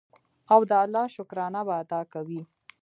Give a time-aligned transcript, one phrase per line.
[0.53, 2.41] او د الله شکرانه به ادا کوي.